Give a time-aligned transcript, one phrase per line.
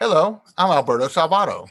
[0.00, 1.68] Hello, I'm Alberto Salvato.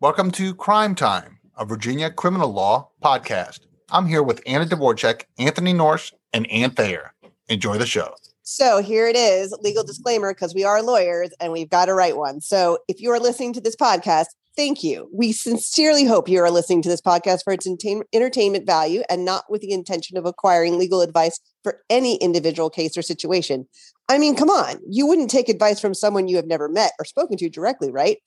[0.00, 3.60] Welcome to Crime Time, a Virginia criminal law podcast.
[3.90, 7.12] I'm here with Anna Dvorak, Anthony Norse, and Ann Thayer.
[7.48, 8.14] Enjoy the show.
[8.42, 12.16] So here it is, legal disclaimer, because we are lawyers and we've got to write
[12.16, 12.40] one.
[12.40, 14.26] So if you are listening to this podcast,
[14.56, 15.08] thank you.
[15.12, 19.44] We sincerely hope you are listening to this podcast for its entertainment value and not
[19.48, 23.66] with the intention of acquiring legal advice for any individual case or situation.
[24.08, 27.04] I mean, come on, you wouldn't take advice from someone you have never met or
[27.04, 28.18] spoken to directly, right?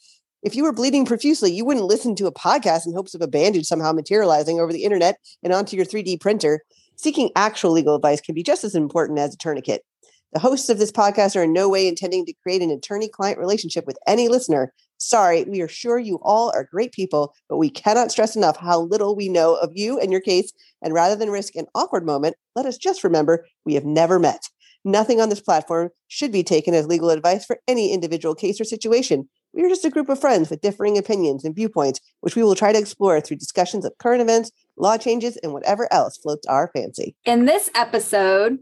[0.44, 3.28] If you were bleeding profusely, you wouldn't listen to a podcast in hopes of a
[3.28, 6.62] bandage somehow materializing over the internet and onto your 3D printer.
[6.96, 9.84] Seeking actual legal advice can be just as important as a tourniquet.
[10.34, 13.38] The hosts of this podcast are in no way intending to create an attorney client
[13.38, 14.74] relationship with any listener.
[14.98, 18.82] Sorry, we are sure you all are great people, but we cannot stress enough how
[18.82, 20.52] little we know of you and your case.
[20.82, 24.50] And rather than risk an awkward moment, let us just remember we have never met.
[24.84, 28.64] Nothing on this platform should be taken as legal advice for any individual case or
[28.64, 29.30] situation.
[29.54, 32.56] We are just a group of friends with differing opinions and viewpoints, which we will
[32.56, 36.72] try to explore through discussions of current events, law changes, and whatever else floats our
[36.74, 37.16] fancy.
[37.24, 38.58] In this episode,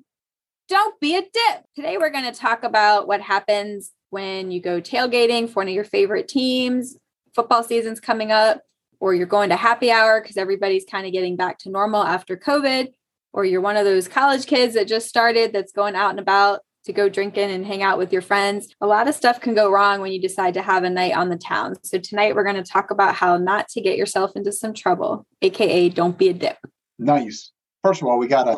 [0.72, 1.66] don't be a dip.
[1.76, 5.74] Today, we're going to talk about what happens when you go tailgating for one of
[5.74, 6.96] your favorite teams,
[7.36, 8.62] football season's coming up,
[9.02, 12.38] or you're going to happy hour because everybody's kind of getting back to normal after
[12.38, 12.88] COVID,
[13.34, 16.62] or you're one of those college kids that just started that's going out and about
[16.86, 18.74] to go drinking and hang out with your friends.
[18.80, 21.28] A lot of stuff can go wrong when you decide to have a night on
[21.28, 21.76] the town.
[21.84, 25.28] So tonight we're going to talk about how not to get yourself into some trouble,
[25.42, 26.58] aka don't be a dip.
[26.98, 27.52] Nice.
[27.84, 28.58] First of all, we got to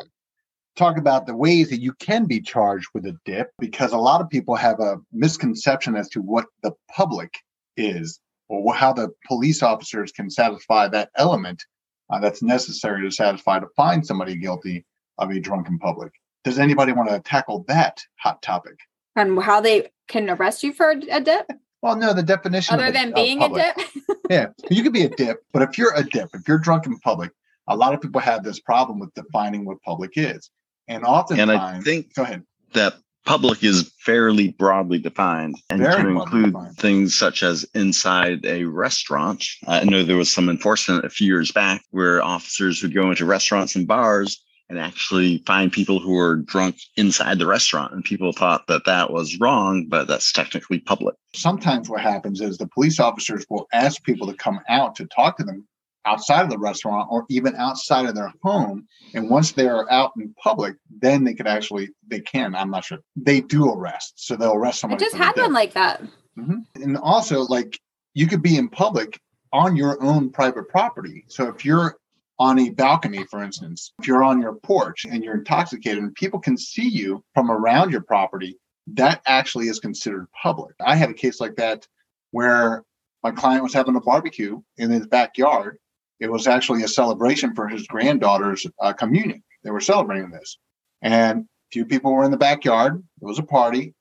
[0.76, 4.22] talk about the ways that you can be charged with a dip because a lot
[4.22, 7.34] of people have a misconception as to what the public
[7.78, 11.64] is or how the police officers can satisfy that element
[12.10, 14.86] uh, that's necessary to satisfy to find somebody guilty
[15.18, 16.12] of a drunken public
[16.44, 18.78] does anybody want to tackle that hot topic?
[19.16, 21.50] And how they can arrest you for a dip?
[21.82, 23.78] Well, no, the definition other than being a dip.
[24.30, 26.98] yeah, you could be a dip, but if you're a dip, if you're drunk in
[27.00, 27.32] public,
[27.68, 30.50] a lot of people have this problem with defining what public is,
[30.88, 32.44] and oftentimes, and I think go ahead.
[32.74, 32.96] That
[33.26, 36.78] public is fairly broadly defined and Very can include defined.
[36.78, 39.46] things such as inside a restaurant.
[39.68, 43.26] I know there was some enforcement a few years back where officers would go into
[43.26, 47.94] restaurants and bars and actually find people who were drunk inside the restaurant.
[47.94, 51.16] And people thought that that was wrong, but that's technically public.
[51.36, 55.38] Sometimes what happens is the police officers will ask people to come out to talk
[55.38, 55.68] to them
[56.06, 58.88] outside of the restaurant or even outside of their home.
[59.14, 63.00] And once they're out in public, then they could actually, they can, I'm not sure,
[63.16, 64.14] they do arrest.
[64.18, 64.98] So they'll arrest someone.
[64.98, 66.02] I just had one like that.
[66.38, 66.82] Mm-hmm.
[66.82, 67.80] And also, like,
[68.14, 69.20] you could be in public
[69.52, 71.26] on your own private property.
[71.28, 71.98] So if you're
[72.40, 76.40] on a balcony, for instance, if you're on your porch and you're intoxicated and people
[76.40, 80.76] can see you from around your property, that actually is considered public.
[80.84, 81.88] I had a case like that
[82.32, 82.84] where
[83.24, 85.78] my client was having a barbecue in his backyard.
[86.20, 89.44] It was actually a celebration for his granddaughter's uh, communion.
[89.64, 90.58] They were celebrating this.
[91.02, 93.04] And a few people were in the backyard.
[93.22, 93.94] It was a party.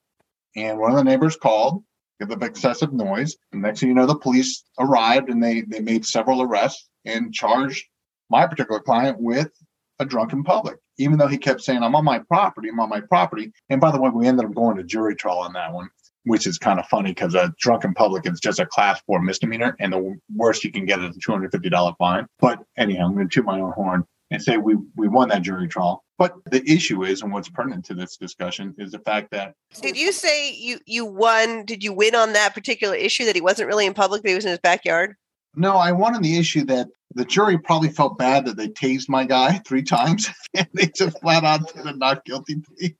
[0.56, 1.82] And one of the neighbors called,
[2.20, 3.36] give up excessive noise.
[3.52, 7.32] And next thing you know, the police arrived and they, they made several arrests and
[7.32, 7.84] charged
[8.30, 9.50] my particular client with
[9.98, 13.00] a drunken public, even though he kept saying, I'm on my property, I'm on my
[13.00, 13.52] property.
[13.68, 15.88] And by the way, we ended up going to jury trial on that one,
[16.24, 19.76] which is kind of funny because a drunken public is just a class four misdemeanor.
[19.80, 22.26] And the worst you can get is a $250 fine.
[22.40, 25.42] But anyhow, I'm going to toot my own horn and say we, we won that
[25.42, 26.04] jury trial.
[26.18, 29.54] But the issue is, and what's pertinent to this discussion is the fact that.
[29.80, 31.64] Did you say you, you won?
[31.64, 34.34] Did you win on that particular issue that he wasn't really in public, but he
[34.34, 35.16] was in his backyard?
[35.54, 39.08] No, I won on the issue that the jury probably felt bad that they tased
[39.08, 42.96] my guy three times and they just flat out did a not guilty plea,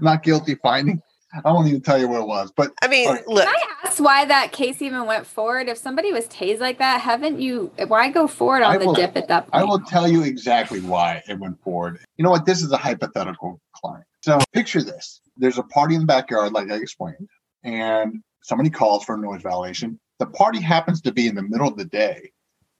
[0.00, 1.00] not guilty finding.
[1.44, 3.26] I won't even tell you what it was, but I mean, right.
[3.28, 3.44] look.
[3.44, 5.68] Can I ask why that case even went forward?
[5.68, 7.72] If somebody was tased like that, haven't you?
[7.88, 9.54] Why go forward on I the will, dip at that point?
[9.54, 11.98] I will tell you exactly why it went forward.
[12.16, 12.46] You know what?
[12.46, 14.04] This is a hypothetical client.
[14.22, 17.28] So picture this: there's a party in the backyard, like I explained,
[17.64, 19.98] and somebody calls for a noise violation.
[20.18, 22.32] The party happens to be in the middle of the day,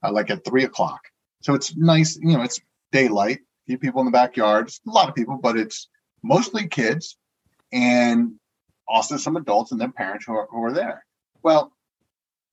[0.03, 1.01] uh, like at three o'clock.
[1.41, 2.59] So it's nice, you know, it's
[2.91, 5.87] daylight, few people in the backyard, a lot of people, but it's
[6.23, 7.17] mostly kids
[7.71, 8.33] and
[8.87, 11.05] also some adults and their parents who are, who are there.
[11.43, 11.71] Well,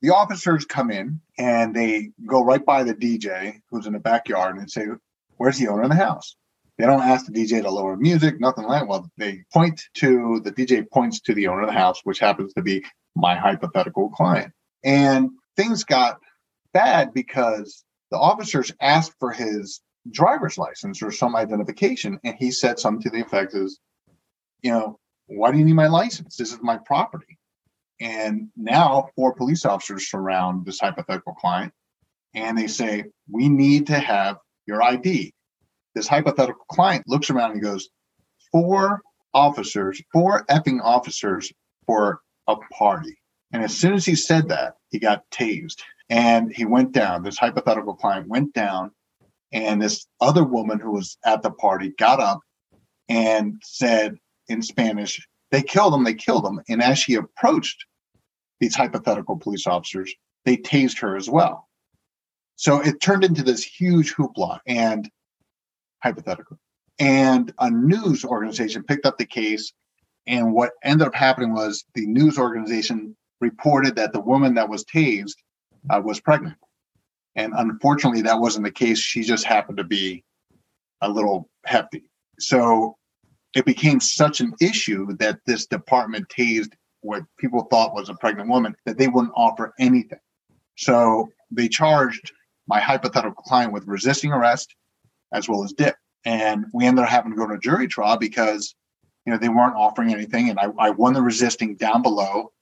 [0.03, 4.59] the officers come in and they go right by the DJ who's in the backyard
[4.59, 4.87] and say,
[5.37, 6.37] Where's the owner of the house?
[6.79, 8.89] They don't ask the DJ to lower music, nothing like that.
[8.89, 12.53] Well, they point to the DJ points to the owner of the house, which happens
[12.55, 12.85] to be
[13.15, 14.53] my hypothetical client.
[14.85, 16.19] And things got
[16.73, 22.79] bad because the officers asked for his driver's license or some identification, and he said
[22.79, 23.79] something to the effect is,
[24.63, 24.99] you know,
[25.37, 26.37] why do you need my license?
[26.37, 27.39] This is my property.
[28.01, 31.73] And now four police officers surround this hypothetical client
[32.35, 34.37] and they say, We need to have
[34.67, 35.33] your ID.
[35.95, 37.89] This hypothetical client looks around and goes,
[38.51, 39.03] Four
[39.33, 41.53] officers, four effing officers
[41.87, 43.17] for a party.
[43.53, 45.79] And as soon as he said that, he got tased
[46.11, 47.23] and he went down.
[47.23, 48.91] This hypothetical client went down,
[49.53, 52.41] and this other woman who was at the party got up
[53.09, 54.17] and said
[54.49, 56.61] in Spanish, They killed him, they killed him.
[56.69, 57.85] And as she approached
[58.61, 60.13] these hypothetical police officers,
[60.45, 61.69] they tased her as well.
[62.57, 65.09] So it turned into this huge hoopla and
[66.03, 66.59] hypothetical.
[66.99, 69.73] And a news organization picked up the case.
[70.27, 74.85] And what ended up happening was the news organization reported that the woman that was
[74.85, 75.37] tased
[75.91, 76.57] uh, was pregnant.
[77.37, 78.99] And unfortunately, that wasn't the case.
[78.99, 80.25] She just happened to be
[81.01, 82.05] a little hefty.
[82.39, 82.97] So
[83.55, 88.49] it became such an issue that this department tased what people thought was a pregnant
[88.49, 90.19] woman that they wouldn't offer anything.
[90.77, 92.33] So they charged
[92.67, 94.75] my hypothetical client with resisting arrest
[95.33, 95.97] as well as dip.
[96.25, 98.75] And we ended up having to go to a jury trial because
[99.27, 100.49] you know they weren't offering anything.
[100.49, 102.53] And I, I won the resisting down below,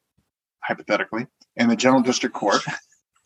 [0.61, 2.63] hypothetically, in the general district court.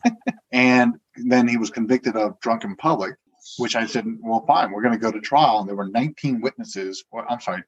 [0.51, 3.15] and then he was convicted of drunken public,
[3.57, 5.59] which I said, well, fine, we're going to go to trial.
[5.59, 7.63] And there were 19 witnesses, or I'm sorry,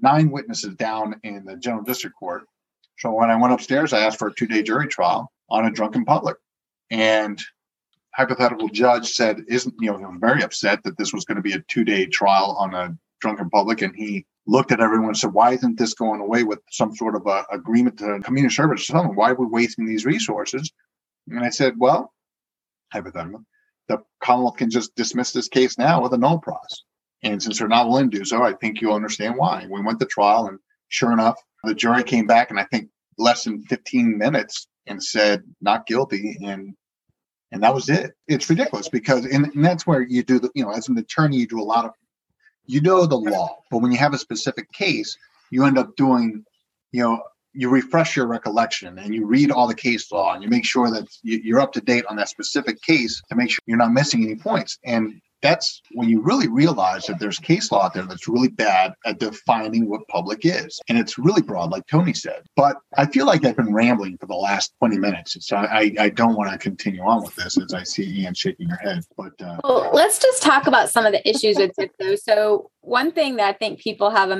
[0.00, 2.44] nine witnesses down in the general district court.
[2.98, 5.70] So when I went upstairs, I asked for a two day jury trial on a
[5.70, 6.36] drunken public.
[6.90, 7.40] And
[8.14, 11.42] hypothetical judge said, isn't, you know, he was very upset that this was going to
[11.42, 13.82] be a two day trial on a drunken public.
[13.82, 17.16] And he looked at everyone and said, why isn't this going away with some sort
[17.16, 18.82] of a agreement to community service?
[18.82, 19.16] Or something?
[19.16, 20.72] Why are we wasting these resources?
[21.28, 22.14] And I said, well,
[22.92, 23.40] hypothetically,
[23.88, 26.84] the Commonwealth can just dismiss this case now with a nolle pros.
[27.22, 29.66] And since they're not willing to do so, I think you'll understand why.
[29.70, 33.44] We went to trial, and sure enough, the jury came back, and I think less
[33.44, 36.36] than 15 minutes and said not guilty.
[36.44, 36.74] And
[37.52, 38.12] and that was it.
[38.26, 41.38] It's ridiculous because, and, and that's where you do the, you know, as an attorney,
[41.38, 41.92] you do a lot of,
[42.64, 45.16] you know, the law, but when you have a specific case,
[45.50, 46.44] you end up doing,
[46.90, 47.22] you know,
[47.56, 50.90] you refresh your recollection and you read all the case law and you make sure
[50.90, 54.22] that you're up to date on that specific case to make sure you're not missing
[54.22, 54.78] any points.
[54.84, 58.94] And that's when you really realize that there's case law out there that's really bad
[59.04, 60.80] at defining what public is.
[60.88, 62.42] And it's really broad, like Tony said.
[62.56, 65.36] But I feel like I've been rambling for the last 20 minutes.
[65.40, 68.68] So I, I don't want to continue on with this as I see Ian shaking
[68.68, 69.04] her head.
[69.16, 72.16] But uh, well, let's just talk about some of the issues with it, though.
[72.16, 74.36] So, one thing that I think people have a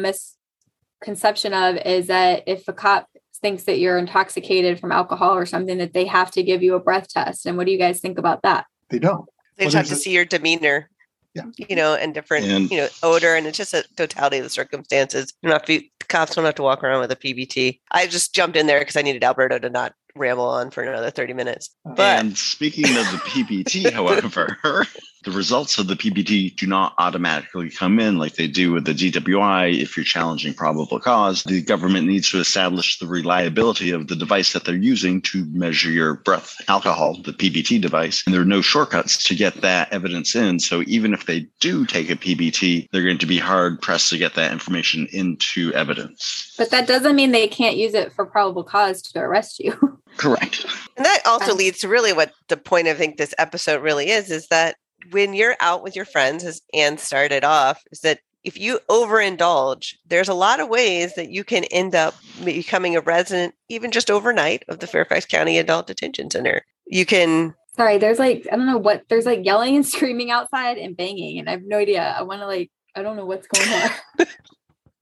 [1.01, 5.79] misconception of is that if a cop thinks that you're intoxicated from alcohol or something,
[5.79, 7.47] that they have to give you a breath test.
[7.47, 8.67] And what do you guys think about that?
[8.89, 9.29] They don't.
[9.57, 10.91] They well, just have to a, see your demeanor.
[11.35, 11.45] Yeah.
[11.59, 14.49] You know, and different, and, you know, odor, and it's just a totality of the
[14.49, 15.35] circumstances.
[15.43, 17.79] You know, the cops don't have to walk around with a PBT.
[17.91, 21.11] I just jumped in there because I needed Alberto to not ramble on for another
[21.11, 21.77] 30 minutes.
[21.85, 24.87] Uh, but and speaking of the PBT, however,
[25.27, 28.95] the results of the PBT do not automatically come in like they do with the
[28.95, 31.43] DWI if you're challenging probable cause.
[31.43, 35.91] The government needs to establish the reliability of the device that they're using to measure
[35.91, 38.23] your breath alcohol, the PBT device.
[38.25, 40.61] And there are no shortcuts to get that evidence in.
[40.61, 44.19] So even if they do take a PBT, they're going to be hard pressed to
[44.19, 46.55] get that information into evidence.
[46.57, 49.99] But that doesn't mean they can't use it for probable cause to arrest you.
[50.19, 50.65] Correct.
[50.97, 54.31] And that also leads to really what the point I think this episode really is
[54.31, 54.77] is that
[55.11, 59.95] when you're out with your friends, as Anne started off, is that if you overindulge,
[60.07, 64.11] there's a lot of ways that you can end up becoming a resident, even just
[64.11, 66.65] overnight, of the Fairfax County Adult Detention Center.
[66.87, 67.55] You can.
[67.75, 71.41] Sorry, there's like, I don't know what, there's like yelling and screaming outside and banging,
[71.41, 72.15] and I have no idea.
[72.17, 73.91] I want to, like, I don't know what's going on.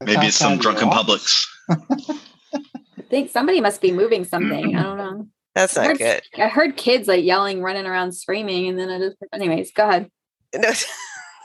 [0.00, 1.46] Maybe it's some drunken publics.
[1.70, 4.28] I think somebody must be moving mm-hmm.
[4.30, 4.74] something.
[4.74, 5.28] I don't know.
[5.54, 6.22] That's not I heard, good.
[6.38, 10.10] I heard kids like yelling, running around, screaming, and then I just, anyways, go ahead.
[10.54, 10.72] No.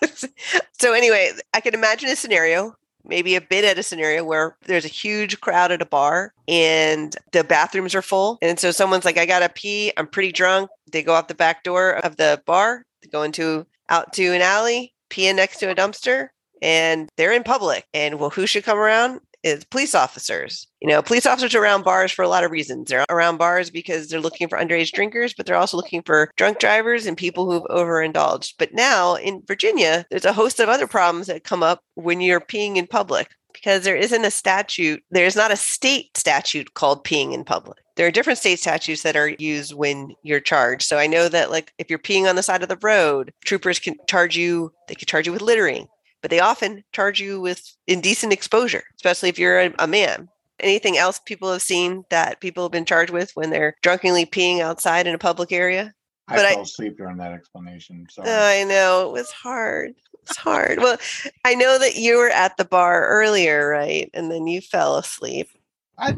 [0.79, 4.85] so anyway, I can imagine a scenario, maybe a bit at a scenario where there's
[4.85, 8.39] a huge crowd at a bar and the bathrooms are full.
[8.41, 10.69] And so someone's like, I gotta pee, I'm pretty drunk.
[10.91, 14.41] They go out the back door of the bar, they go into out to an
[14.41, 16.29] alley, pee next to a dumpster,
[16.61, 17.85] and they're in public.
[17.93, 19.21] And well, who should come around?
[19.43, 20.67] Is police officers.
[20.81, 22.89] You know, police officers are around bars for a lot of reasons.
[22.89, 26.59] They're around bars because they're looking for underage drinkers, but they're also looking for drunk
[26.59, 28.55] drivers and people who've overindulged.
[28.57, 32.41] But now in Virginia, there's a host of other problems that come up when you're
[32.41, 37.33] peeing in public because there isn't a statute, there's not a state statute called peeing
[37.33, 37.79] in public.
[37.95, 40.83] There are different state statutes that are used when you're charged.
[40.83, 43.79] So I know that like if you're peeing on the side of the road, troopers
[43.79, 45.87] can charge you, they can charge you with littering
[46.21, 50.29] but they often charge you with indecent exposure, especially if you're a, a man.
[50.59, 54.59] Anything else people have seen that people have been charged with when they're drunkenly peeing
[54.59, 55.93] outside in a public area?
[56.27, 58.05] I But I- fell asleep during that explanation.
[58.09, 59.93] So oh, I know it was hard.
[60.23, 60.79] It's hard.
[60.79, 60.97] Well,
[61.45, 64.09] I know that you were at the bar earlier, right?
[64.13, 65.49] And then you fell asleep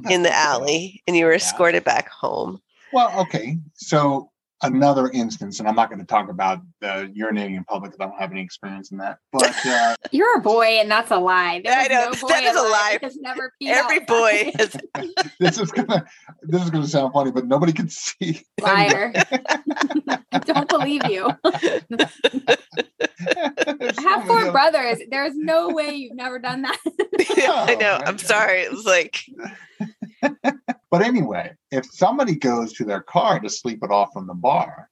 [0.10, 1.38] in the alley and you were Yeah.
[1.38, 2.62] escorted back home.
[2.92, 3.58] Well, okay.
[3.76, 4.31] So
[4.64, 8.10] another instance, and I'm not going to talk about uh, urinating in public because I
[8.10, 9.18] don't have any experience in that.
[9.32, 11.62] But uh, You're a boy, and that's a lie.
[11.64, 13.00] There I know, no boy that is a lie.
[13.22, 14.82] never peed Every boy outside.
[14.96, 16.06] has this is gonna
[16.44, 18.44] this is gonna sound funny, but nobody can see.
[18.62, 19.14] Liar.
[20.46, 21.30] Don't believe you.
[21.44, 22.58] I
[24.00, 25.00] have four many brothers.
[25.10, 26.78] There's no way you've never done that.
[26.86, 27.98] I know.
[28.02, 28.26] Oh, I'm okay.
[28.26, 28.62] sorry.
[28.62, 29.26] It was like
[30.92, 34.90] But anyway, if somebody goes to their car to sleep it off from the bar,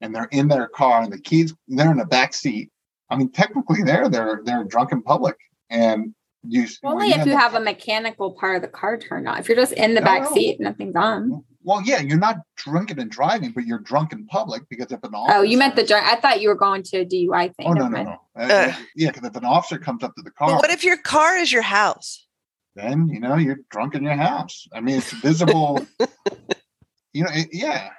[0.00, 2.70] and they're in their car and the keys they're in the back seat,
[3.10, 5.36] I mean, technically, they're they're they're drunk in public,
[5.68, 6.14] and
[6.46, 9.38] you Only if you have a mechanical part of the car turned on.
[9.38, 10.32] If you're just in the No, back no.
[10.32, 11.44] seat, nothing's on.
[11.62, 15.14] Well, yeah, you're not drinking and driving, but you're drunk in public because if an
[15.14, 16.06] officer Oh, you meant the drunk.
[16.06, 17.66] I thought you were going to a DUI thing.
[17.66, 18.16] Oh no no no!
[18.38, 18.72] Uh, Uh.
[18.94, 21.36] yeah, because if an officer comes up to the car, But what if your car
[21.36, 22.26] is your house?
[22.74, 24.66] Then you know you're drunk in your house.
[24.72, 25.86] I mean, it's visible.
[27.12, 27.90] you know, it, yeah.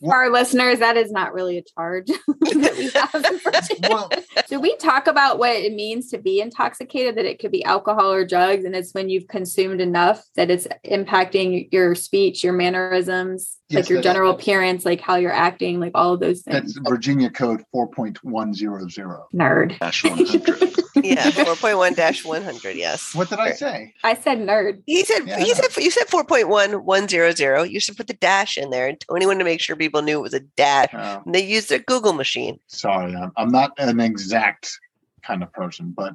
[0.00, 2.88] For our listeners, that is not really a charge that we
[3.82, 3.90] have.
[3.90, 4.10] Well,
[4.46, 8.10] So we talk about what it means to be intoxicated, that it could be alcohol
[8.10, 13.58] or drugs, and it's when you've consumed enough that it's impacting your speech, your mannerisms,
[13.70, 16.74] Yes, like your that- general appearance, like how you're acting, like all of those that's
[16.74, 16.88] things.
[16.88, 19.26] Virginia Code four point one zero zero.
[19.34, 19.78] Nerd.
[19.78, 20.74] Dash 100.
[21.02, 22.76] Yeah, 4.1 100.
[22.76, 23.14] Yes.
[23.14, 23.94] What did I say?
[24.02, 24.82] I said nerd.
[24.86, 27.70] He said Yeah, I he said you said 4.1100.
[27.70, 28.88] You should put the dash in there.
[28.88, 30.92] And Tony wanted to make sure people knew it was a dash.
[30.92, 32.58] Uh, And they used their Google machine.
[32.66, 34.78] sorry, I'm, I'm not an exact
[35.22, 36.14] kind of person, but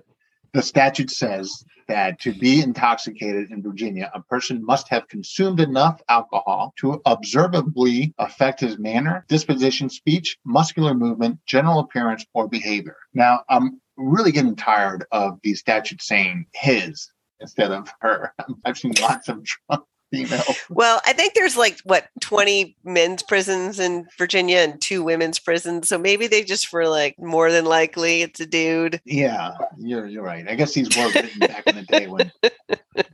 [0.55, 6.01] the statute says that to be intoxicated in Virginia, a person must have consumed enough
[6.07, 12.95] alcohol to observably affect his manner, disposition, speech, muscular movement, general appearance, or behavior.
[13.13, 18.33] Now, I'm really getting tired of the statute saying his instead of her.
[18.65, 19.83] I've seen lots of drunk
[20.15, 20.57] females.
[20.69, 25.88] Well, I think there's like what 20 men's prisons in Virginia and two women's prisons.
[25.88, 29.00] So maybe they just were like more than likely it's a dude.
[29.05, 30.48] Yeah, you're you're right.
[30.48, 32.31] I guess these were written back in the day when.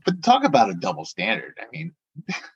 [0.06, 1.56] But talk about a double standard.
[1.60, 1.94] I mean,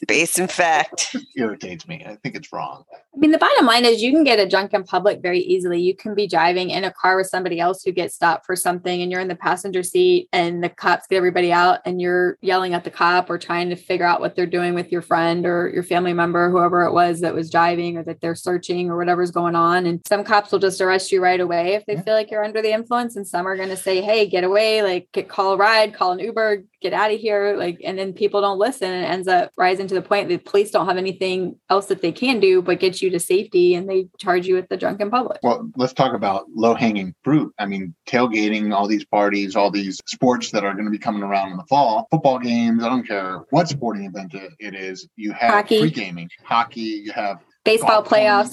[0.08, 1.16] Based in fact.
[1.36, 2.04] irritates me.
[2.06, 2.84] I think it's wrong.
[2.94, 5.82] I mean, the bottom line is you can get a drunk in public very easily.
[5.82, 9.02] You can be driving in a car with somebody else who gets stopped for something
[9.02, 12.74] and you're in the passenger seat and the cops get everybody out and you're yelling
[12.74, 15.70] at the cop or trying to figure out what they're doing with your friend or
[15.70, 19.32] your family member, whoever it was that was driving or that they're searching or whatever's
[19.32, 19.86] going on.
[19.86, 22.02] And some cops will just arrest you right away if they Yeah.
[22.02, 23.16] feel like you're under the influence.
[23.16, 26.12] And some are going to say, hey, get away, like get call a ride, call
[26.12, 27.56] an Uber, get out of here.
[27.58, 30.46] Like, and then people don't listen and it ends up rising to the point that
[30.46, 33.90] police don't have anything else that they can do but get you to safety and
[33.90, 35.40] they charge you with the drunk in public.
[35.44, 37.54] Well, let's talk about low hanging fruit.
[37.60, 41.24] I mean, tailgating, all these parties, all these sports that are going to be coming
[41.24, 42.84] around in the fall, football games.
[42.84, 45.08] I don't care what sporting event it- is.
[45.16, 45.80] You have Hockey.
[45.80, 46.82] free gaming, hockey.
[47.06, 48.10] You have Baseball playoffs.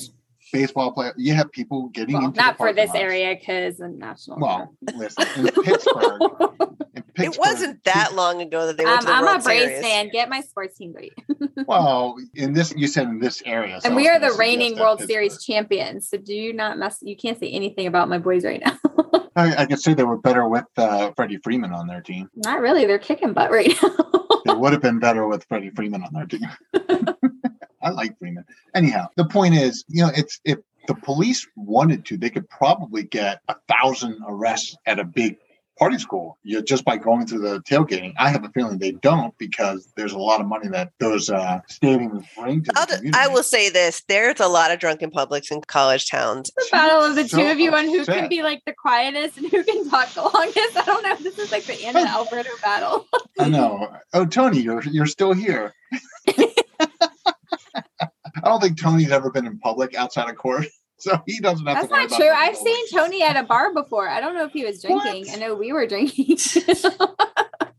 [0.09, 0.11] tournaments,
[0.53, 1.11] baseball play.
[1.17, 2.99] You have people getting Well, into not for this lots.
[2.99, 4.39] area because national.
[4.39, 6.21] Well, listen, in Pittsburgh,
[7.15, 9.45] Pittsburgh, It wasn't that long ago that they went um, to the I'm World a
[9.45, 9.83] Braves Series.
[9.85, 10.09] fan.
[10.11, 11.13] Get my sports team great.
[11.67, 14.99] Well, in this, you said in this area, so and we are the reigning World
[14.99, 15.15] Pittsburgh.
[15.15, 16.09] Series champions.
[16.09, 16.99] So do you not mess?
[17.03, 18.77] You can't say anything about my boys right now.
[19.37, 22.29] I, I could say they were better with uh, Freddie Freeman on their team.
[22.35, 22.85] not really.
[22.87, 23.91] They're kicking butt right now.
[24.45, 26.49] They would have been better with Freddie Freeman on their team.
[27.81, 28.45] I like Freeman.
[28.75, 33.05] Anyhow, the point is, you know, it's if the police wanted to, they could probably
[33.05, 35.37] get a thousand arrests at a big
[35.83, 38.15] party school you know, just by going through the tailgating.
[38.17, 41.61] I have a feeling they don't because there's a lot of money that those uh,
[41.69, 43.19] stadiums bring to the I'll community.
[43.19, 46.53] I will say this: there's a lot of drunken publics in college towns.
[46.55, 49.39] the battle of the So two of you on who can be like the quietest
[49.39, 50.77] and who can talk the longest.
[50.77, 51.17] I don't know.
[51.17, 53.09] This is like the Anna Alberto battle.
[53.41, 53.93] I know.
[54.13, 55.75] Oh, Tony, you're you're still here.
[58.45, 60.67] I don't think Tony's ever been in public outside of court,
[61.11, 61.95] so he doesn't have That's to.
[61.95, 62.29] not true.
[62.31, 62.75] I've bullied.
[62.75, 64.09] seen Tony at a bar before.
[64.09, 65.27] I don't know if he was drinking.
[65.27, 65.37] What?
[65.37, 66.39] I know we were drinking.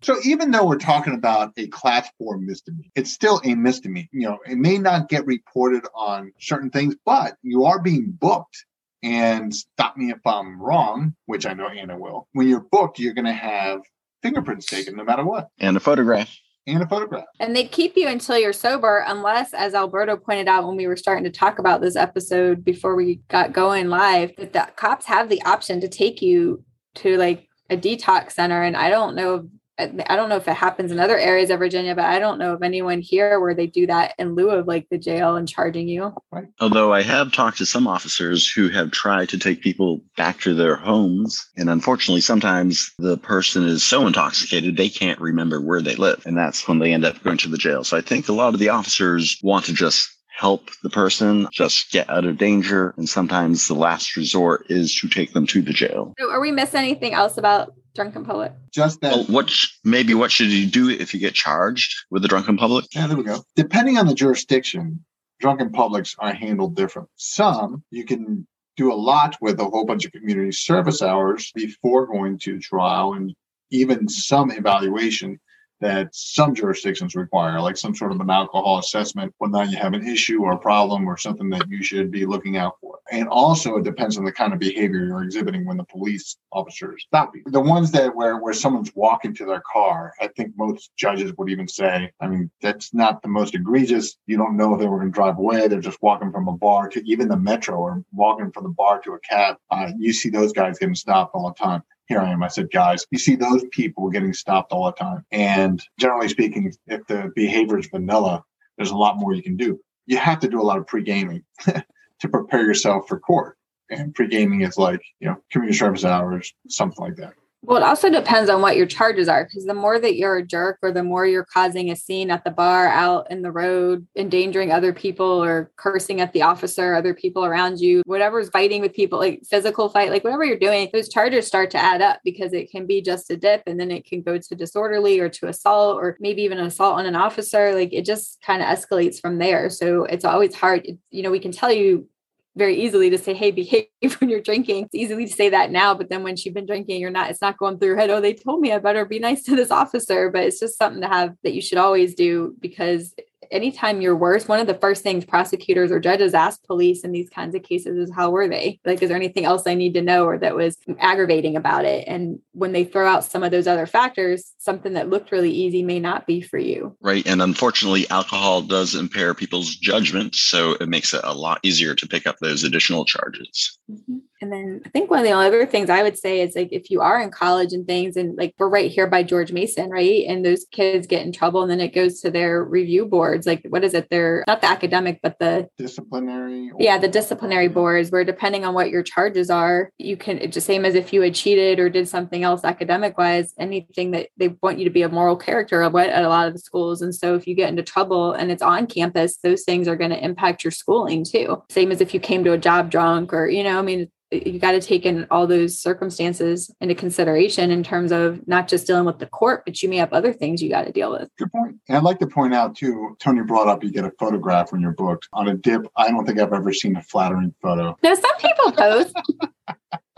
[0.03, 4.10] So even though we're talking about a class four misdemeanor, it's still a misdemeanor.
[4.12, 8.65] You know, it may not get reported on certain things, but you are being booked.
[9.01, 12.27] And stop me if I'm wrong, which I know Anna will.
[12.34, 13.80] When you're booked, you're going to have
[14.22, 16.34] fingerprints taken no matter what, And a photograph.
[16.67, 17.25] And a photograph.
[17.39, 20.96] And they keep you until you're sober, unless, as Alberto pointed out when we were
[20.96, 25.29] starting to talk about this episode before we got going live, that the cops have
[25.29, 26.63] the option to take you
[26.96, 28.63] to like a detox center.
[28.63, 29.50] And I don't know
[29.80, 32.53] I don't know if it happens in other areas of Virginia, but I don't know
[32.53, 35.88] of anyone here where they do that in lieu of like the jail and charging
[35.88, 36.13] you.
[36.32, 36.46] Right.
[36.60, 40.53] Although I have talked to some officers who have tried to take people back to
[40.53, 41.44] their homes.
[41.58, 46.24] And unfortunately, sometimes the person is so intoxicated, they can't remember where they live.
[46.25, 47.84] And that's when they end up going to the jail.
[47.84, 51.92] So I think a lot of the officers want to just help the person just
[51.92, 52.94] get out of danger.
[52.98, 56.13] And sometimes the last resort is to take them to the jail.
[56.20, 58.54] So are we missing anything else about drunken public?
[58.72, 59.14] Just that.
[59.14, 62.86] Well, what maybe what should you do if you get charged with a drunken public?
[62.94, 63.44] Yeah, there we go.
[63.56, 65.04] Depending on the jurisdiction,
[65.40, 67.10] drunken publics are handled different.
[67.16, 72.08] Some you can do a lot with a whole bunch of community service hours before
[72.08, 73.34] going to trial and
[73.72, 75.40] even some evaluation
[75.84, 80.08] that some jurisdictions require, like some sort of an alcohol assessment when you have an
[80.08, 83.00] issue or a problem or something that you should be looking out for.
[83.12, 87.04] And also it depends on the kind of behavior you're exhibiting when the police officers
[87.06, 87.44] stop you.
[87.48, 91.50] The ones that where where someone's walking to their car, I think most judges would
[91.50, 94.16] even say, I mean, that's not the most egregious.
[94.25, 95.68] You don't know if they were going to drive away.
[95.68, 99.02] They're just walking from a bar to even the metro or walking from the bar
[99.02, 99.58] to a cab.
[99.70, 102.43] Uh, you see those guys getting stopped all the time here I am.
[102.43, 105.25] I said, guys, you see those people getting stopped all the time.
[105.31, 108.43] And generally speaking, if the behavior is vanilla,
[108.77, 109.79] there's a lot more you can do.
[110.05, 113.57] You have to do a lot of pre-gaming to prepare yourself for court.
[113.89, 117.33] And pre-gaming is like, you know, community service hours, something like that.
[117.65, 120.46] Well, it also depends on what your charges are because the more that you're a
[120.46, 124.05] jerk or the more you're causing a scene at the bar, out in the road,
[124.17, 128.93] endangering other people or cursing at the officer, other people around you, whatever's fighting with
[128.93, 132.51] people, like physical fight, like whatever you're doing, those charges start to add up because
[132.51, 135.48] it can be just a dip and then it can go to disorderly or to
[135.48, 137.74] assault or maybe even an assault on an officer.
[137.74, 139.70] Like it just kind of escalates from there.
[139.70, 140.86] So it's always hard.
[141.12, 142.10] You know, we can tell you
[142.55, 143.88] very easily to say, hey, behave
[144.19, 144.86] when you're drinking.
[144.86, 147.41] It's easily to say that now, but then when you've been drinking, you're not, it's
[147.41, 148.10] not going through your head.
[148.10, 150.29] Oh, they told me I better be nice to this officer.
[150.29, 153.13] But it's just something to have that you should always do because
[153.53, 157.29] anytime you're worse, one of the first things prosecutors or judges ask police in these
[157.29, 158.79] kinds of cases is how were they?
[158.83, 162.05] Like, is there anything else I need to know or that was aggravating about it?
[162.07, 165.83] And when they throw out some of those other factors, something that looked really easy
[165.83, 166.98] may not be for you.
[167.00, 167.25] Right.
[167.27, 170.35] And unfortunately, alcohol does impair people's judgment.
[170.35, 173.77] So it makes it a lot easier to pick up those additional charges.
[173.89, 174.18] Mm-hmm.
[174.44, 176.92] And then I think one of the other things I would say is like if
[176.92, 180.25] you are in college and things, and like we're right here by George Mason, right?
[180.27, 183.05] And those kids get in trouble and then it goes to their review
[183.44, 183.64] boards.
[183.64, 184.08] Like, what is it?
[184.10, 186.72] They're not the academic, but the disciplinary.
[186.79, 190.62] Yeah, the disciplinary boards, where depending on what your charges are, you can, it's the
[190.62, 194.56] same as if you had cheated or did something else academic wise, anything that they
[194.62, 197.01] want you to be a moral character of what at a lot of the schools.
[197.01, 200.12] And so if you get into trouble and it's on campus, those things are going
[200.12, 201.62] to impact your schooling too.
[201.70, 204.59] Same as if you came to a job drunk or, you know, I mean, you
[204.59, 209.05] got to take in all those circumstances into consideration in terms of not just dealing
[209.05, 211.29] with the court, but you may have other things you got to deal with.
[211.37, 211.77] Good point.
[211.87, 214.81] And I'd like to point out too, Tony brought up you get a photograph when
[214.81, 215.87] you're booked on a dip.
[215.96, 217.98] I don't think I've ever seen a flattering photo.
[218.03, 219.15] No, some people post.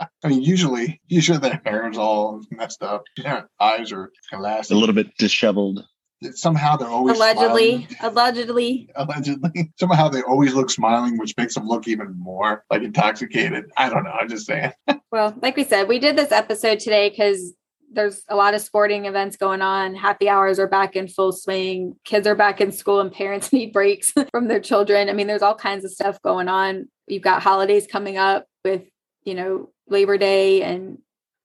[0.24, 3.04] I mean, usually, usually their hair is all messed up.
[3.16, 4.74] Yeah, eyes are glassy.
[4.74, 5.84] A little bit disheveled
[6.34, 7.86] somehow they're always allegedly.
[7.86, 7.96] smiling.
[8.02, 8.90] allegedly.
[8.96, 9.72] Allegedly.
[9.78, 13.70] Somehow they always look smiling which makes them look even more like intoxicated.
[13.76, 14.10] I don't know.
[14.10, 14.72] I'm just saying.
[15.12, 17.54] Well like we said we did this episode today because
[17.92, 19.94] there's a lot of sporting events going on.
[19.94, 21.94] Happy hours are back in full swing.
[22.04, 25.08] Kids are back in school and parents need breaks from their children.
[25.08, 26.88] I mean there's all kinds of stuff going on.
[27.06, 28.82] You've got holidays coming up with
[29.24, 30.98] you know labor day and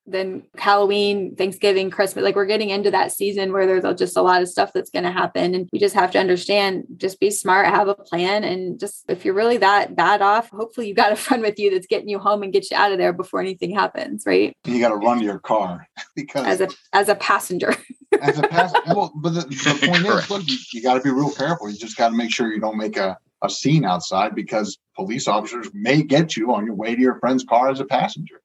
[0.06, 2.24] then Halloween, Thanksgiving, Christmas.
[2.24, 5.04] Like we're getting into that season where there's just a lot of stuff that's going
[5.04, 5.54] to happen.
[5.54, 8.42] And you just have to understand, just be smart, have a plan.
[8.42, 11.70] And just if you're really that bad off, hopefully you got a friend with you
[11.70, 14.24] that's getting you home and get you out of there before anything happens.
[14.26, 14.56] Right.
[14.64, 15.86] You got to run to your car
[16.16, 17.74] because as a, as a passenger.
[18.20, 18.94] as a passenger.
[18.94, 21.70] Well, but the, the point is, look, you, you got to be real careful.
[21.70, 25.28] You just got to make sure you don't make a, a scene outside because police
[25.28, 28.41] officers may get you on your way to your friend's car as a passenger.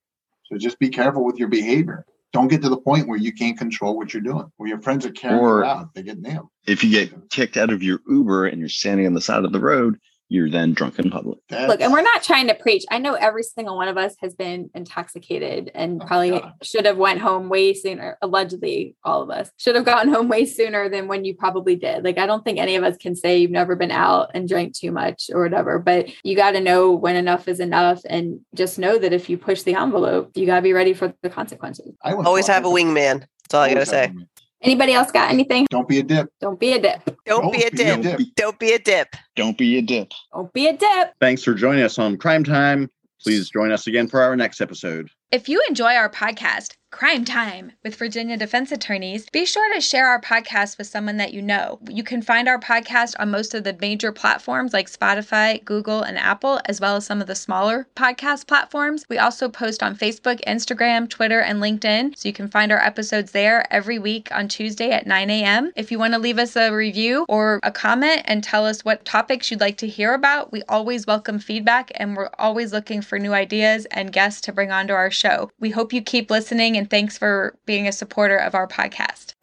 [0.49, 2.05] So just be careful with your behavior.
[2.33, 4.45] Don't get to the point where you can't control what you're doing.
[4.57, 6.47] Where your friends are carrying or out, they get nailed.
[6.65, 9.51] If you get kicked out of your Uber and you're standing on the side of
[9.51, 9.97] the road,
[10.29, 11.39] you're then drunk in public.
[11.49, 12.83] That's, Look, and we're not trying to preach.
[12.91, 16.97] I know every single one of us has been intoxicated and oh probably should have
[16.97, 18.17] went home way sooner.
[18.21, 22.03] Allegedly, all of us should have gotten home way sooner than when you probably did.
[22.03, 24.75] Like I don't think any of us can say you've never been out and drank
[24.75, 28.77] too much or whatever, but you got to know when enough is enough and just
[28.77, 31.95] know that if you push the envelope, you got to be ready for the consequences.
[32.03, 33.25] I always have a wingman.
[33.43, 34.13] That's all I got to say.
[34.61, 35.67] Anybody else got anything?
[35.69, 36.29] Don't be a dip.
[36.41, 37.05] Don't be a dip.
[37.25, 37.99] Don't, Don't be, a, be dip.
[37.99, 38.35] a dip.
[38.35, 39.15] Don't be a dip.
[39.35, 40.11] Don't be a dip.
[40.33, 41.13] Don't be a dip.
[41.21, 42.89] Thanks for joining us on Crime Time.
[43.21, 45.09] Please join us again for our next episode.
[45.31, 49.29] If you enjoy our podcast, Crime Time with Virginia defense attorneys.
[49.29, 51.79] Be sure to share our podcast with someone that you know.
[51.89, 56.17] You can find our podcast on most of the major platforms like Spotify, Google, and
[56.17, 59.05] Apple, as well as some of the smaller podcast platforms.
[59.09, 63.31] We also post on Facebook, Instagram, Twitter, and LinkedIn, so you can find our episodes
[63.31, 65.73] there every week on Tuesday at 9 a.m.
[65.75, 69.03] If you want to leave us a review or a comment and tell us what
[69.03, 73.19] topics you'd like to hear about, we always welcome feedback and we're always looking for
[73.19, 75.51] new ideas and guests to bring onto our show.
[75.59, 79.33] We hope you keep listening and thanks for being a supporter of our podcast.